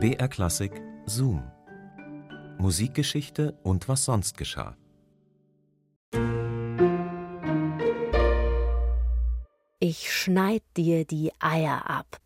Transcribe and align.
BR 0.00 0.28
Klassik 0.28 0.80
Zoom. 1.06 1.42
Musikgeschichte 2.58 3.58
und 3.64 3.88
was 3.88 4.04
sonst 4.04 4.36
geschah. 4.38 4.76
Ich 9.80 10.12
schneid 10.12 10.62
dir 10.76 11.04
die 11.04 11.32
Eier 11.40 11.90
ab. 11.90 12.20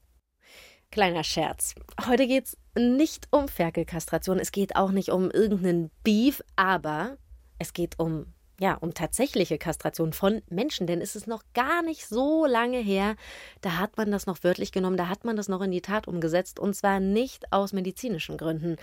Kleiner 0.91 1.25
Scherz. 1.25 1.75
Heute 2.07 2.27
geht's 2.27 2.59
nicht 2.77 3.29
um 3.31 3.49
Ferkelkastration, 3.49 4.39
es 4.39 4.53
geht 4.53 4.77
auch 4.77 4.91
nicht 4.91 5.09
um 5.09 5.31
irgendeinen 5.31 5.91
Beef, 6.05 6.43
aber 6.57 7.17
es 7.59 7.73
geht 7.73 7.99
um 7.99 8.27
ja, 8.63 8.75
um 8.75 8.95
tatsächliche 8.95 9.59
Kastration 9.59 10.13
von 10.13 10.41
Menschen, 10.49 10.87
denn 10.87 11.01
es 11.01 11.17
ist 11.17 11.27
noch 11.27 11.43
gar 11.53 11.83
nicht 11.83 12.07
so 12.07 12.47
lange 12.47 12.79
her, 12.79 13.17
da 13.61 13.79
hat 13.79 13.97
man 13.97 14.13
das 14.13 14.27
noch 14.27 14.45
wörtlich 14.45 14.71
genommen, 14.71 14.97
da 14.97 15.09
hat 15.09 15.25
man 15.25 15.35
das 15.35 15.49
noch 15.49 15.63
in 15.63 15.73
die 15.73 15.81
Tat 15.81 16.07
umgesetzt 16.07 16.61
und 16.61 16.77
zwar 16.77 17.01
nicht 17.01 17.53
aus 17.53 17.73
medizinischen 17.73 18.37
Gründen. 18.37 18.77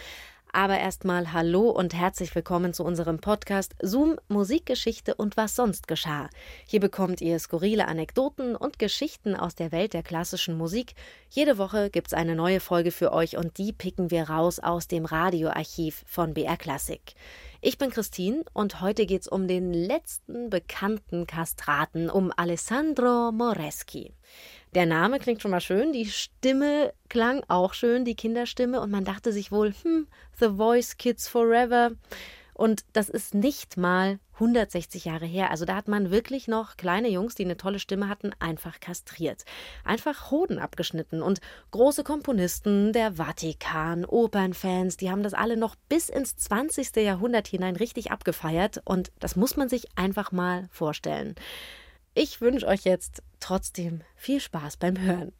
Aber 0.52 0.78
erstmal 0.78 1.32
hallo 1.32 1.70
und 1.70 1.94
herzlich 1.94 2.36
willkommen 2.36 2.74
zu 2.74 2.84
unserem 2.84 3.20
Podcast 3.20 3.74
Zoom 3.82 4.18
Musikgeschichte 4.28 5.16
und 5.16 5.38
was 5.38 5.56
sonst 5.56 5.88
geschah. 5.88 6.30
Hier 6.66 6.82
bekommt 6.82 7.22
ihr 7.22 7.40
skurrile 7.40 7.88
Anekdoten 7.88 8.58
und 8.58 8.80
Geschichten 8.80 9.34
aus 9.34 9.56
der 9.56 9.72
Welt 9.72 9.94
der 9.94 10.04
klassischen 10.04 10.58
Musik. 10.58 10.94
Jede 11.30 11.58
Woche 11.58 11.90
gibt's 11.90 12.14
eine 12.14 12.36
neue 12.36 12.60
Folge 12.60 12.92
für 12.92 13.14
euch 13.14 13.38
und 13.38 13.58
die 13.60 13.72
picken 13.72 14.12
wir 14.12 14.30
raus 14.30 14.60
aus 14.60 14.90
dem 14.90 15.06
Radioarchiv 15.06 16.04
von 16.06 16.34
BR 16.34 16.58
Classic. 16.58 17.02
Ich 17.62 17.78
bin 17.78 17.90
Christine 17.90 18.46
und 18.54 18.80
heute 18.80 19.06
geht's 19.06 19.28
um 19.28 19.50
den 19.50 19.74
letzten 19.74 20.50
bekannten 20.50 21.28
Kastraten, 21.28 22.10
um 22.10 22.32
Alessandro 22.38 23.34
Moreschi. 23.34 24.14
Der 24.74 24.86
Name 24.86 25.20
klingt 25.20 25.42
schon 25.42 25.52
mal 25.52 25.60
schön, 25.60 25.92
die 25.92 26.06
Stimme 26.06 26.94
klang 27.10 27.44
auch 27.50 27.74
schön, 27.74 28.06
die 28.06 28.16
Kinderstimme, 28.16 28.80
und 28.80 28.92
man 28.92 29.04
dachte 29.04 29.34
sich 29.34 29.52
wohl, 29.52 29.74
hm, 29.82 30.08
The 30.40 30.52
Voice 30.56 30.96
Kids 30.96 31.28
Forever. 31.28 31.92
Und 32.60 32.84
das 32.92 33.08
ist 33.08 33.34
nicht 33.34 33.78
mal 33.78 34.20
160 34.34 35.06
Jahre 35.06 35.26
her. 35.26 35.50
Also 35.50 35.64
da 35.64 35.78
hat 35.78 35.88
man 35.88 36.12
wirklich 36.12 36.50
noch 36.50 36.76
kleine 36.76 37.08
Jungs, 37.08 37.34
die 37.34 37.46
eine 37.46 37.56
tolle 37.56 37.80
Stimme 37.80 38.10
hatten, 38.10 38.32
einfach 38.40 38.82
kastriert. 38.82 39.46
Einfach 39.86 40.30
Hoden 40.30 40.60
abgeschnitten. 40.60 41.22
Und 41.22 41.40
große 41.72 42.04
Komponisten, 42.04 42.92
der 42.92 43.14
Vatikan, 43.14 44.04
Opernfans, 44.04 44.98
die 44.98 45.10
haben 45.10 45.24
das 45.24 45.34
alle 45.34 45.56
noch 45.56 45.76
bis 45.88 46.10
ins 46.10 46.36
20. 46.36 46.98
Jahrhundert 46.98 47.48
hinein 47.48 47.78
richtig 47.78 48.12
abgefeiert. 48.12 48.82
Und 48.84 49.14
das 49.20 49.38
muss 49.38 49.56
man 49.56 49.70
sich 49.70 49.88
einfach 49.96 50.34
mal 50.34 50.68
vorstellen. 50.70 51.36
Ich 52.14 52.42
wünsche 52.42 52.68
euch 52.68 52.84
jetzt 52.84 53.24
trotzdem 53.40 54.02
viel 54.18 54.42
Spaß 54.42 54.76
beim 54.76 55.00
Hören. 55.00 55.32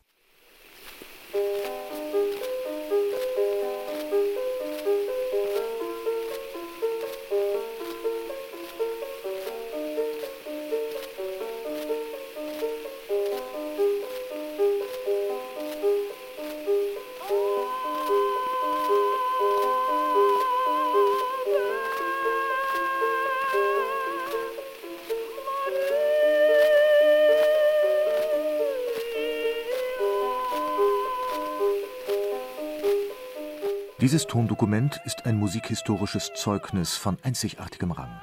Dieses 34.02 34.28
Tondokument 34.28 35.02
ist 35.04 35.26
ein 35.26 35.38
musikhistorisches 35.38 36.32
Zeugnis 36.34 36.96
von 36.96 37.18
einzigartigem 37.22 37.92
Rang. 37.92 38.22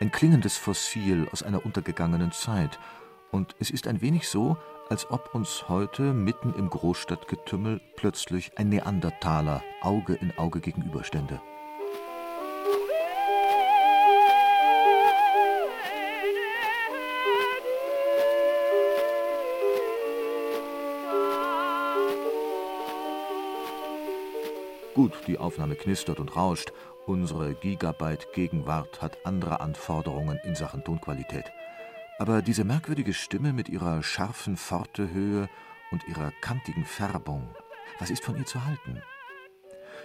Ein 0.00 0.12
klingendes 0.12 0.56
Fossil 0.56 1.26
aus 1.32 1.42
einer 1.42 1.66
untergegangenen 1.66 2.30
Zeit. 2.30 2.78
Und 3.32 3.56
es 3.58 3.70
ist 3.70 3.88
ein 3.88 4.02
wenig 4.02 4.28
so, 4.28 4.56
als 4.88 5.10
ob 5.10 5.34
uns 5.34 5.68
heute 5.68 6.14
mitten 6.14 6.54
im 6.54 6.70
Großstadtgetümmel 6.70 7.80
plötzlich 7.96 8.56
ein 8.56 8.68
Neandertaler 8.68 9.64
Auge 9.82 10.14
in 10.14 10.30
Auge 10.38 10.60
gegenüberstände. 10.60 11.40
Gut, 24.94 25.12
die 25.28 25.38
Aufnahme 25.38 25.76
knistert 25.76 26.18
und 26.18 26.34
rauscht. 26.34 26.72
Unsere 27.06 27.54
Gigabyte-Gegenwart 27.54 29.00
hat 29.00 29.24
andere 29.24 29.60
Anforderungen 29.60 30.38
in 30.42 30.56
Sachen 30.56 30.82
Tonqualität. 30.82 31.44
Aber 32.18 32.42
diese 32.42 32.64
merkwürdige 32.64 33.14
Stimme 33.14 33.52
mit 33.52 33.68
ihrer 33.68 34.02
scharfen 34.02 34.56
Pfortehöhe 34.56 35.48
und 35.92 36.06
ihrer 36.08 36.32
kantigen 36.40 36.84
Färbung, 36.84 37.48
was 38.00 38.10
ist 38.10 38.24
von 38.24 38.36
ihr 38.36 38.46
zu 38.46 38.64
halten? 38.64 39.00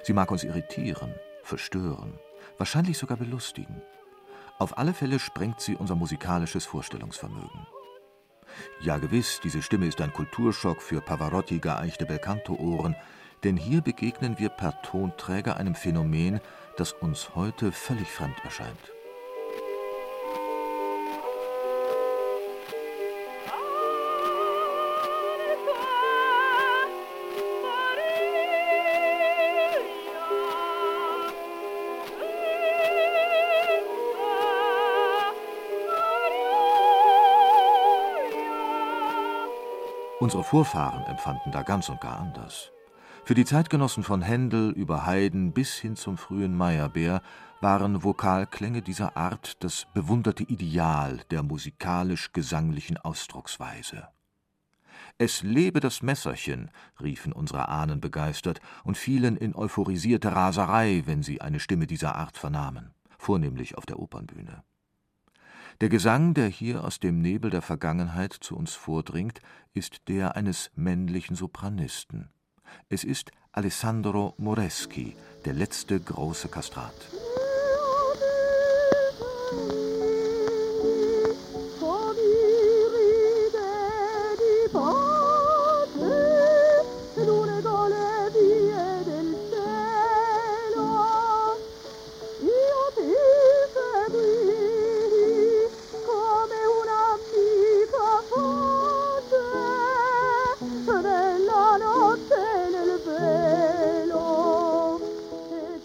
Sie 0.03 0.13
mag 0.13 0.29
uns 0.31 0.43
irritieren, 0.43 1.13
verstören, 1.41 2.19
wahrscheinlich 2.57 2.97
sogar 2.97 3.17
belustigen. 3.17 3.81
Auf 4.59 4.77
alle 4.77 4.93
Fälle 4.93 5.19
sprengt 5.19 5.61
sie 5.61 5.75
unser 5.75 5.95
musikalisches 5.95 6.65
Vorstellungsvermögen. 6.65 7.67
Ja, 8.81 8.97
gewiss, 8.97 9.41
diese 9.43 9.61
Stimme 9.61 9.87
ist 9.87 9.99
ein 9.99 10.13
Kulturschock 10.13 10.81
für 10.81 11.01
Pavarotti 11.01 11.59
geeichte 11.59 12.05
Belcanto-Ohren, 12.05 12.95
denn 13.45 13.57
hier 13.57 13.81
begegnen 13.81 14.39
wir 14.39 14.49
per 14.49 14.81
Tonträger 14.81 15.57
einem 15.57 15.75
Phänomen, 15.75 16.41
das 16.77 16.93
uns 16.93 17.35
heute 17.35 17.71
völlig 17.71 18.07
fremd 18.07 18.35
erscheint. 18.43 18.75
Unsere 40.19 40.43
Vorfahren 40.43 41.03
empfanden 41.05 41.51
da 41.51 41.61
ganz 41.61 41.87
und 41.89 42.01
gar 42.01 42.17
anders. 42.17 42.74
Für 43.25 43.33
die 43.33 43.43
Zeitgenossen 43.43 44.03
von 44.03 44.21
Händel 44.21 44.69
über 44.69 45.07
Haydn 45.07 45.51
bis 45.51 45.73
hin 45.73 45.95
zum 45.95 46.15
frühen 46.15 46.55
Meyerbeer 46.55 47.23
waren 47.59 48.03
Vokalklänge 48.03 48.83
dieser 48.83 49.17
Art 49.17 49.63
das 49.63 49.87
bewunderte 49.95 50.43
Ideal 50.43 51.21
der 51.31 51.41
musikalisch-gesanglichen 51.41 52.97
Ausdrucksweise. 52.97 54.09
Es 55.17 55.41
lebe 55.41 55.79
das 55.79 56.03
Messerchen, 56.03 56.69
riefen 57.01 57.33
unsere 57.33 57.67
Ahnen 57.67 57.99
begeistert 57.99 58.61
und 58.83 58.95
fielen 58.95 59.37
in 59.37 59.55
euphorisierte 59.55 60.35
Raserei, 60.35 61.01
wenn 61.07 61.23
sie 61.23 61.41
eine 61.41 61.59
Stimme 61.59 61.87
dieser 61.87 62.13
Art 62.15 62.37
vernahmen, 62.37 62.93
vornehmlich 63.17 63.75
auf 63.75 63.87
der 63.87 63.97
Opernbühne. 63.97 64.63
Der 65.81 65.89
Gesang, 65.89 66.35
der 66.35 66.47
hier 66.47 66.83
aus 66.83 66.99
dem 66.99 67.23
Nebel 67.23 67.49
der 67.49 67.63
Vergangenheit 67.63 68.33
zu 68.33 68.55
uns 68.55 68.75
vordringt, 68.75 69.39
ist 69.73 70.09
der 70.09 70.35
eines 70.35 70.69
männlichen 70.75 71.35
Sopranisten. 71.35 72.29
Es 72.89 73.03
ist 73.03 73.31
Alessandro 73.51 74.33
Moreschi, 74.37 75.15
der 75.45 75.53
letzte 75.53 75.99
große 75.99 76.49
Kastrat. 76.49 76.93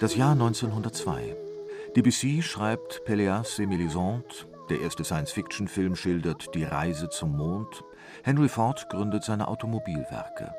Das 0.01 0.17
Jahr 0.17 0.33
1902. 0.33 1.37
Debussy 1.95 2.41
schreibt 2.41 3.03
Péléas 3.05 3.61
et 3.61 3.67
Mélisande, 3.67 4.47
der 4.71 4.81
erste 4.81 5.05
Science-Fiction-Film 5.05 5.95
schildert 5.95 6.55
die 6.55 6.65
Reise 6.65 7.11
zum 7.11 7.37
Mond. 7.37 7.85
Henry 8.23 8.49
Ford 8.49 8.89
gründet 8.89 9.25
seine 9.25 9.47
Automobilwerke. 9.47 10.55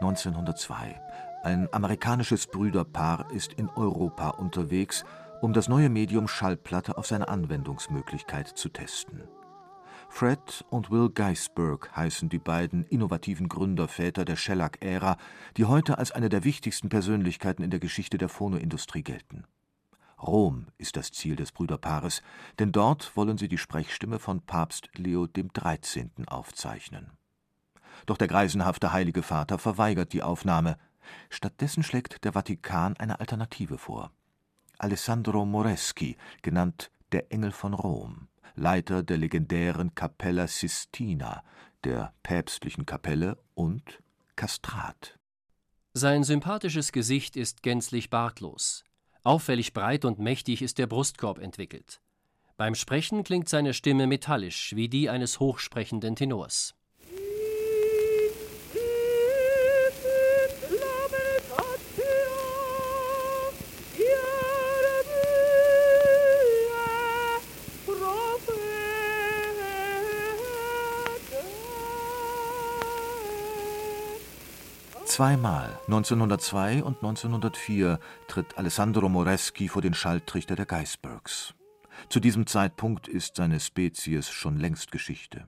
1902. 0.00 0.94
Ein 1.42 1.68
amerikanisches 1.72 2.46
Brüderpaar 2.46 3.28
ist 3.32 3.54
in 3.54 3.68
Europa 3.70 4.28
unterwegs, 4.28 5.04
um 5.40 5.52
das 5.52 5.66
neue 5.68 5.88
Medium 5.88 6.28
Schallplatte 6.28 6.96
auf 6.96 7.08
seine 7.08 7.26
Anwendungsmöglichkeit 7.26 8.46
zu 8.46 8.68
testen. 8.68 9.24
Fred 10.08 10.64
und 10.70 10.90
Will 10.90 11.10
Geisberg 11.10 11.94
heißen 11.96 12.28
die 12.28 12.38
beiden 12.38 12.84
innovativen 12.84 13.48
Gründerväter 13.48 14.24
der 14.24 14.36
Shellac-Ära, 14.36 15.16
die 15.56 15.64
heute 15.64 15.98
als 15.98 16.12
eine 16.12 16.28
der 16.28 16.44
wichtigsten 16.44 16.88
Persönlichkeiten 16.88 17.62
in 17.62 17.70
der 17.70 17.80
Geschichte 17.80 18.18
der 18.18 18.28
Phonoindustrie 18.28 19.02
gelten. 19.02 19.44
Rom 20.22 20.68
ist 20.78 20.96
das 20.96 21.10
Ziel 21.10 21.36
des 21.36 21.52
Brüderpaares, 21.52 22.22
denn 22.58 22.72
dort 22.72 23.16
wollen 23.16 23.36
sie 23.36 23.48
die 23.48 23.58
Sprechstimme 23.58 24.18
von 24.18 24.40
Papst 24.40 24.88
Leo 24.94 25.26
XIII. 25.26 26.10
aufzeichnen. 26.26 27.12
Doch 28.06 28.16
der 28.16 28.28
greisenhafte 28.28 28.92
Heilige 28.92 29.22
Vater 29.22 29.58
verweigert 29.58 30.12
die 30.12 30.22
Aufnahme. 30.22 30.78
Stattdessen 31.28 31.82
schlägt 31.82 32.24
der 32.24 32.32
Vatikan 32.32 32.96
eine 32.96 33.20
Alternative 33.20 33.78
vor. 33.78 34.12
Alessandro 34.78 35.44
Moreschi, 35.44 36.16
genannt 36.42 36.90
der 37.12 37.30
Engel 37.30 37.52
von 37.52 37.74
Rom, 37.74 38.28
Leiter 38.54 39.02
der 39.02 39.18
legendären 39.18 39.94
Capella 39.94 40.46
Sistina, 40.46 41.42
der 41.84 42.14
päpstlichen 42.22 42.86
Kapelle 42.86 43.38
und 43.54 44.02
Kastrat. 44.36 45.18
Sein 45.92 46.24
sympathisches 46.24 46.92
Gesicht 46.92 47.36
ist 47.36 47.62
gänzlich 47.62 48.10
bartlos. 48.10 48.84
Auffällig 49.22 49.72
breit 49.72 50.04
und 50.04 50.18
mächtig 50.18 50.60
ist 50.60 50.78
der 50.78 50.86
Brustkorb 50.86 51.38
entwickelt. 51.38 52.00
Beim 52.56 52.74
Sprechen 52.74 53.24
klingt 53.24 53.48
seine 53.48 53.74
Stimme 53.74 54.06
metallisch 54.06 54.74
wie 54.76 54.88
die 54.88 55.08
eines 55.08 55.40
hochsprechenden 55.40 56.14
Tenors. 56.14 56.74
Zweimal, 75.14 75.78
1902 75.86 76.82
und 76.82 76.96
1904, 76.96 78.00
tritt 78.26 78.58
Alessandro 78.58 79.08
Moreschi 79.08 79.68
vor 79.68 79.80
den 79.80 79.94
Schalltrichter 79.94 80.56
der 80.56 80.66
Geisbergs. 80.66 81.54
Zu 82.08 82.18
diesem 82.18 82.48
Zeitpunkt 82.48 83.06
ist 83.06 83.36
seine 83.36 83.60
Spezies 83.60 84.28
schon 84.28 84.56
längst 84.56 84.90
Geschichte. 84.90 85.46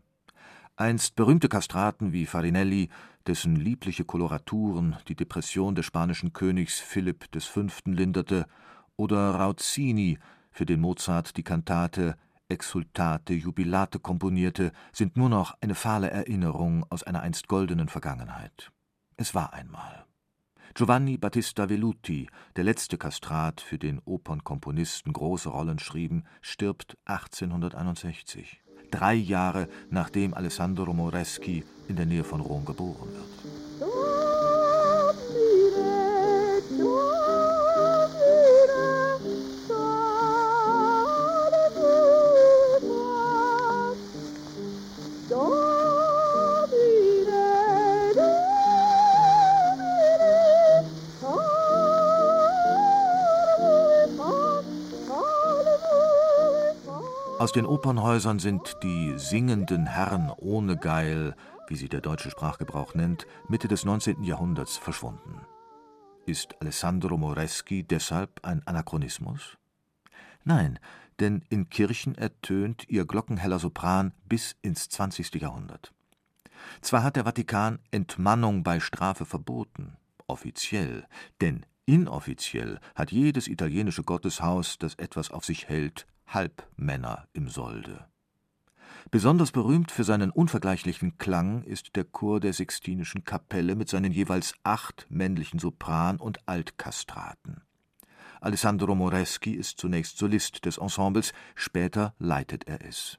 Einst 0.76 1.16
berühmte 1.16 1.48
Kastraten 1.48 2.12
wie 2.12 2.26
Farinelli, 2.26 2.90
dessen 3.26 3.56
liebliche 3.56 4.04
Koloraturen 4.04 4.98
die 5.08 5.16
Depression 5.16 5.74
des 5.74 5.84
spanischen 5.84 6.32
Königs 6.32 6.78
Philipp 6.78 7.24
V. 7.36 7.66
linderte, 7.86 8.46
oder 8.94 9.30
Rauzzini, 9.32 10.20
für 10.52 10.64
den 10.64 10.80
Mozart 10.80 11.36
die 11.36 11.42
Kantate 11.42 12.16
Exultate 12.48 13.34
Jubilate 13.34 13.98
komponierte, 13.98 14.70
sind 14.92 15.16
nur 15.16 15.28
noch 15.28 15.56
eine 15.60 15.74
fahle 15.74 16.08
Erinnerung 16.08 16.86
aus 16.88 17.02
einer 17.02 17.22
einst 17.22 17.48
goldenen 17.48 17.88
Vergangenheit. 17.88 18.70
Es 19.18 19.34
war 19.34 19.54
einmal. 19.54 20.04
Giovanni 20.74 21.16
Battista 21.16 21.70
Velluti, 21.70 22.28
der 22.54 22.64
letzte 22.64 22.98
Kastrat, 22.98 23.62
für 23.62 23.78
den 23.78 23.98
Opernkomponisten 24.04 25.10
große 25.10 25.48
Rollen 25.48 25.78
schrieben, 25.78 26.24
stirbt 26.42 26.98
1861, 27.06 28.60
drei 28.90 29.14
Jahre 29.14 29.68
nachdem 29.88 30.34
Alessandro 30.34 30.92
Moreschi 30.92 31.64
in 31.88 31.96
der 31.96 32.04
Nähe 32.04 32.24
von 32.24 32.42
Rom 32.42 32.66
geboren 32.66 33.08
wird. 33.08 33.85
Aus 57.46 57.52
den 57.52 57.64
Opernhäusern 57.64 58.40
sind 58.40 58.76
die 58.82 59.16
singenden 59.18 59.86
Herren 59.86 60.32
ohne 60.36 60.76
Geil, 60.76 61.36
wie 61.68 61.76
sie 61.76 61.88
der 61.88 62.00
deutsche 62.00 62.28
Sprachgebrauch 62.28 62.94
nennt, 62.94 63.24
Mitte 63.46 63.68
des 63.68 63.84
19. 63.84 64.24
Jahrhunderts 64.24 64.76
verschwunden. 64.76 65.42
Ist 66.26 66.60
Alessandro 66.60 67.16
Moreschi 67.16 67.84
deshalb 67.84 68.44
ein 68.44 68.66
Anachronismus? 68.66 69.58
Nein, 70.42 70.80
denn 71.20 71.44
in 71.48 71.70
Kirchen 71.70 72.16
ertönt 72.16 72.88
ihr 72.88 73.04
glockenheller 73.04 73.60
Sopran 73.60 74.12
bis 74.24 74.56
ins 74.62 74.88
20. 74.88 75.36
Jahrhundert. 75.36 75.92
Zwar 76.80 77.04
hat 77.04 77.14
der 77.14 77.26
Vatikan 77.26 77.78
Entmannung 77.92 78.64
bei 78.64 78.80
Strafe 78.80 79.24
verboten, 79.24 79.96
offiziell, 80.26 81.06
denn 81.40 81.64
inoffiziell 81.84 82.80
hat 82.96 83.12
jedes 83.12 83.46
italienische 83.46 84.02
Gotteshaus, 84.02 84.78
das 84.78 84.96
etwas 84.96 85.30
auf 85.30 85.44
sich 85.44 85.68
hält, 85.68 86.08
Halbmänner 86.26 87.28
im 87.32 87.48
Solde. 87.48 88.06
Besonders 89.10 89.52
berühmt 89.52 89.92
für 89.92 90.04
seinen 90.04 90.30
unvergleichlichen 90.30 91.16
Klang 91.16 91.62
ist 91.62 91.94
der 91.94 92.04
Chor 92.04 92.40
der 92.40 92.52
Sixtinischen 92.52 93.24
Kapelle 93.24 93.76
mit 93.76 93.88
seinen 93.88 94.12
jeweils 94.12 94.54
acht 94.64 95.06
männlichen 95.08 95.60
Sopran- 95.60 96.18
und 96.18 96.48
Altkastraten. 96.48 97.62
Alessandro 98.40 98.94
Moreschi 98.94 99.52
ist 99.52 99.78
zunächst 99.78 100.18
Solist 100.18 100.64
des 100.64 100.78
Ensembles, 100.78 101.32
später 101.54 102.14
leitet 102.18 102.66
er 102.66 102.84
es. 102.84 103.18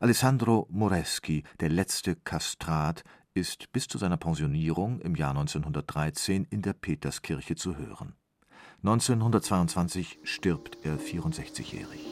Alessandro 0.00 0.66
Moreschi, 0.70 1.44
der 1.60 1.70
letzte 1.70 2.16
Kastrat, 2.16 3.04
ist 3.34 3.70
bis 3.72 3.86
zu 3.86 3.98
seiner 3.98 4.16
Pensionierung 4.16 5.00
im 5.00 5.14
Jahr 5.14 5.30
1913 5.30 6.44
in 6.50 6.62
der 6.62 6.72
Peterskirche 6.72 7.54
zu 7.54 7.76
hören. 7.76 8.17
1922 8.84 10.20
stirbt 10.22 10.78
er 10.84 10.98
64-jährig. 10.98 12.06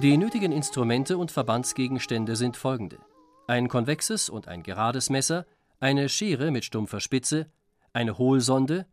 Die 0.00 0.16
nötigen 0.16 0.52
Instrumente 0.52 1.18
und 1.18 1.32
Verbandsgegenstände 1.32 2.36
sind 2.36 2.56
folgende: 2.56 2.98
ein 3.48 3.68
konvexes 3.68 4.30
und 4.30 4.46
ein 4.46 4.62
gerades 4.62 5.10
Messer, 5.10 5.44
eine 5.80 6.08
Schere 6.08 6.52
mit 6.52 6.64
stumpfer 6.64 7.00
Spitze, 7.00 7.50
eine 7.92 8.16
Hohlsonde, 8.16 8.86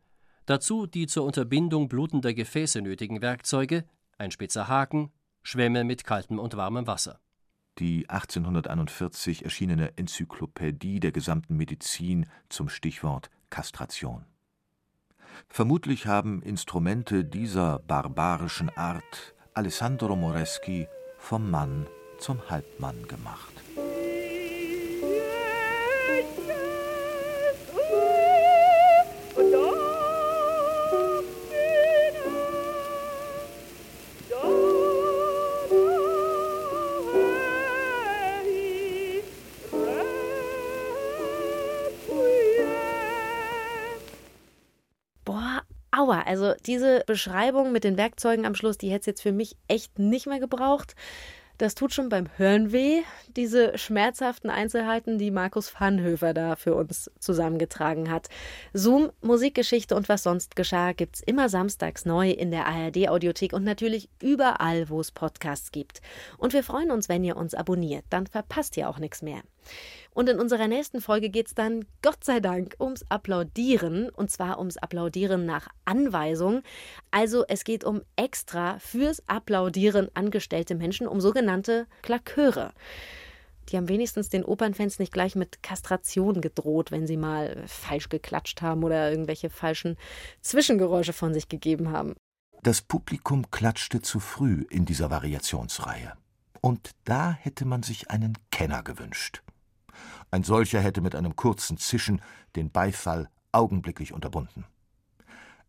dazu 0.48 0.88
die 0.88 1.06
zur 1.06 1.26
Unterbindung 1.26 1.88
blutender 1.88 2.34
Gefäße 2.34 2.82
nötigen 2.82 3.22
Werkzeuge, 3.22 3.86
ein 4.18 4.32
spitzer 4.32 4.68
Haken, 4.68 5.12
Schwämme 5.44 5.84
mit 5.84 6.04
kaltem 6.04 6.40
und 6.40 6.58
warmem 6.58 6.88
Wasser. 6.88 7.20
Die 7.80 8.10
1841 8.10 9.44
erschienene 9.44 9.98
Enzyklopädie 9.98 11.00
der 11.00 11.12
gesamten 11.12 11.58
Medizin 11.58 12.26
zum 12.50 12.70
Stichwort 12.70 13.30
Kastration. 13.50 14.26
Vermutlich 15.48 16.08
haben 16.08 16.42
Instrumente 16.42 17.24
dieser 17.24 17.80
barbarischen 17.80 18.70
Art 18.76 19.36
Alessandro 19.54 20.16
Moreschi 20.16 20.88
vom 21.20 21.50
Mann 21.52 21.86
zum 22.20 22.50
Halbmann 22.50 23.08
gemacht. 23.08 23.54
Also 46.28 46.54
diese 46.66 47.04
Beschreibung 47.06 47.72
mit 47.72 47.84
den 47.84 47.98
Werkzeugen 47.98 48.46
am 48.46 48.56
Schluss, 48.56 48.78
die 48.78 48.90
hätte 48.90 49.02
es 49.02 49.06
jetzt 49.06 49.22
für 49.22 49.32
mich 49.32 49.56
echt 49.68 49.98
nicht 50.00 50.28
mehr 50.28 50.40
gebraucht. 50.40 50.96
Das 51.58 51.74
tut 51.74 51.92
schon 51.92 52.10
beim 52.10 52.28
Hören 52.38 52.72
weh, 52.72 53.02
diese 53.36 53.76
schmerzhaften 53.80 54.52
Einzelheiten, 54.52 55.18
die 55.18 55.32
Markus 55.32 55.74
Vanhöfer 55.74 56.36
da 56.36 56.56
für 56.56 56.76
uns 56.76 57.10
zusammengetragen 57.20 58.12
hat. 58.12 58.30
Zoom, 58.74 59.12
Musikgeschichte 59.22 59.96
und 59.96 60.08
was 60.08 60.22
sonst 60.22 60.56
geschah, 60.56 60.92
gibt's 60.92 61.20
immer 61.20 61.50
samstags 61.50 62.06
neu 62.06 62.30
in 62.30 62.52
der 62.52 62.68
ARD-Audiothek 62.68 63.54
und 63.54 63.64
natürlich 63.64 64.08
überall, 64.22 64.90
wo 64.90 65.02
es 65.02 65.12
Podcasts 65.12 65.72
gibt. 65.72 66.02
Und 66.38 66.54
wir 66.54 66.62
freuen 66.62 66.92
uns, 66.92 67.10
wenn 67.10 67.24
ihr 67.24 67.36
uns 67.36 67.56
abonniert, 67.56 68.06
dann 68.12 68.28
verpasst 68.28 68.78
ihr 68.78 68.88
auch 68.88 69.00
nichts 69.00 69.24
mehr. 69.24 69.42
Und 70.18 70.30
in 70.30 70.40
unserer 70.40 70.68
nächsten 70.68 71.00
Folge 71.00 71.30
geht 71.30 71.46
es 71.46 71.54
dann, 71.54 71.86
Gott 72.02 72.24
sei 72.24 72.40
Dank, 72.40 72.76
ums 72.80 73.06
Applaudieren. 73.08 74.10
Und 74.10 74.32
zwar 74.32 74.58
ums 74.58 74.76
Applaudieren 74.78 75.46
nach 75.46 75.68
Anweisung. 75.86 76.64
Also 77.12 77.46
es 77.48 77.64
geht 77.64 77.84
um 77.84 78.02
extra 78.16 78.80
fürs 78.80 79.22
Applaudieren 79.28 80.10
angestellte 80.16 80.74
Menschen, 80.74 81.06
um 81.08 81.22
sogenannte 81.22 81.86
Klaköre. 82.02 82.74
Die 83.70 83.78
haben 83.78 83.90
wenigstens 83.90 84.30
den 84.30 84.44
Opernfans 84.44 84.98
nicht 84.98 85.14
gleich 85.14 85.36
mit 85.36 85.62
Kastration 85.62 86.42
gedroht, 86.42 86.90
wenn 86.90 87.06
sie 87.06 87.16
mal 87.16 87.64
falsch 87.68 88.10
geklatscht 88.10 88.64
haben 88.64 88.84
oder 88.84 89.12
irgendwelche 89.12 89.52
falschen 89.52 89.98
Zwischengeräusche 90.42 91.14
von 91.14 91.32
sich 91.32 91.48
gegeben 91.48 91.92
haben. 91.92 92.16
Das 92.64 92.82
Publikum 92.82 93.52
klatschte 93.52 94.02
zu 94.02 94.20
früh 94.20 94.66
in 94.72 94.86
dieser 94.86 95.12
Variationsreihe. 95.12 96.14
Und 96.60 96.96
da 97.04 97.34
hätte 97.34 97.66
man 97.66 97.84
sich 97.84 98.10
einen 98.10 98.36
Kenner 98.50 98.82
gewünscht. 98.82 99.44
Ein 100.32 100.44
solcher 100.44 100.82
hätte 100.82 101.02
mit 101.02 101.16
einem 101.16 101.36
kurzen 101.36 101.78
Zischen 101.78 102.22
den 102.56 102.72
Beifall 102.72 103.30
augenblicklich 103.52 104.14
unterbunden. 104.14 104.66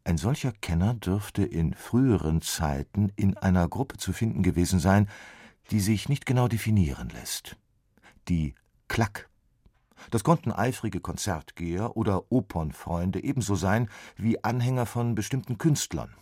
Ein 0.04 0.16
solcher 0.16 0.52
Kenner 0.52 0.94
dürfte 0.94 1.44
in 1.44 1.74
früheren 1.74 2.40
Zeiten 2.40 3.12
in 3.16 3.36
einer 3.36 3.68
Gruppe 3.68 3.98
zu 3.98 4.12
finden 4.12 4.42
gewesen 4.42 4.80
sein, 4.80 5.08
die 5.70 5.80
sich 5.80 6.08
nicht 6.08 6.24
genau 6.24 6.48
definieren 6.48 7.10
lässt. 7.10 7.56
Die 8.28 8.54
Klack. 8.88 9.28
Das 10.10 10.24
konnten 10.24 10.52
eifrige 10.52 11.00
Konzertgeher 11.00 11.96
oder 11.96 12.32
Opernfreunde 12.32 13.22
ebenso 13.22 13.54
sein 13.54 13.90
wie 14.16 14.42
Anhänger 14.42 14.86
von 14.86 15.14
bestimmten 15.14 15.58
Künstlern. 15.58 16.14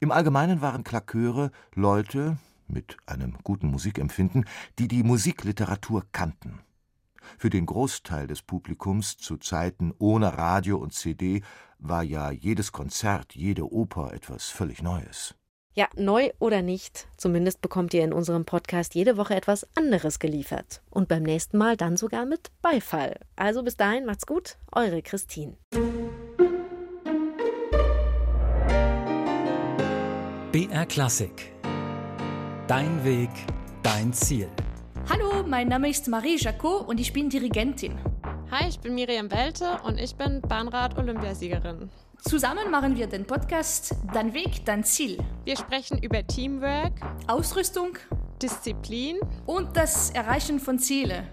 Im 0.00 0.10
Allgemeinen 0.10 0.60
waren 0.60 0.84
Klackeure 0.84 1.50
Leute 1.74 2.38
mit 2.68 2.96
einem 3.06 3.36
guten 3.42 3.66
Musikempfinden, 3.68 4.46
die 4.78 4.88
die 4.88 5.02
Musikliteratur 5.02 6.06
kannten. 6.12 6.60
Für 7.38 7.50
den 7.50 7.66
Großteil 7.66 8.26
des 8.26 8.42
Publikums 8.42 9.16
zu 9.16 9.36
Zeiten 9.36 9.92
ohne 9.98 10.36
Radio 10.38 10.78
und 10.78 10.92
CD 10.92 11.42
war 11.78 12.02
ja 12.02 12.30
jedes 12.30 12.72
Konzert, 12.72 13.34
jede 13.34 13.70
Oper 13.72 14.12
etwas 14.12 14.48
völlig 14.48 14.82
Neues. 14.82 15.34
Ja, 15.76 15.88
neu 15.96 16.30
oder 16.38 16.62
nicht, 16.62 17.08
zumindest 17.16 17.60
bekommt 17.60 17.92
ihr 17.94 18.04
in 18.04 18.12
unserem 18.12 18.44
Podcast 18.44 18.94
jede 18.94 19.16
Woche 19.16 19.34
etwas 19.34 19.66
anderes 19.74 20.20
geliefert. 20.20 20.82
Und 20.88 21.08
beim 21.08 21.24
nächsten 21.24 21.58
Mal 21.58 21.76
dann 21.76 21.96
sogar 21.96 22.26
mit 22.26 22.52
Beifall. 22.62 23.18
Also 23.34 23.64
bis 23.64 23.76
dahin, 23.76 24.06
macht's 24.06 24.24
gut, 24.24 24.56
eure 24.70 25.02
Christine. 25.02 25.56
BR 30.52 30.86
Klassik. 30.86 31.52
Dein 32.68 33.04
Weg, 33.04 33.30
dein 33.82 34.12
Ziel. 34.12 34.48
Hallo, 35.10 35.44
mein 35.46 35.68
Name 35.68 35.90
ist 35.90 36.08
Marie 36.08 36.38
Jacot 36.38 36.88
und 36.88 36.98
ich 36.98 37.12
bin 37.12 37.28
Dirigentin. 37.28 37.98
Hi, 38.50 38.68
ich 38.68 38.80
bin 38.80 38.94
Miriam 38.94 39.30
Welte 39.30 39.78
und 39.84 40.00
ich 40.00 40.16
bin 40.16 40.40
Bahnrad-Olympiasiegerin. 40.40 41.90
Zusammen 42.22 42.70
machen 42.70 42.96
wir 42.96 43.06
den 43.06 43.26
Podcast 43.26 43.94
Dein 44.14 44.32
Weg, 44.32 44.64
dein 44.64 44.82
Ziel. 44.82 45.18
Wir 45.44 45.58
sprechen 45.58 45.98
über 45.98 46.26
Teamwork, 46.26 46.92
Ausrüstung 47.26 47.98
Disziplin 48.42 49.18
und 49.44 49.76
das 49.76 50.10
Erreichen 50.10 50.58
von 50.58 50.78
Zielen. 50.78 51.26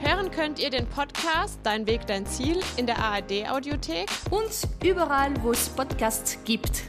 Hören 0.00 0.30
könnt 0.32 0.58
ihr 0.58 0.70
den 0.70 0.86
Podcast 0.88 1.60
Dein 1.62 1.86
Weg, 1.86 2.06
dein 2.06 2.26
Ziel 2.26 2.58
in 2.76 2.86
der 2.86 2.98
ARD-Audiothek 2.98 4.08
und 4.30 4.50
überall, 4.84 5.32
wo 5.42 5.52
es 5.52 5.68
Podcasts 5.68 6.38
gibt. 6.44 6.82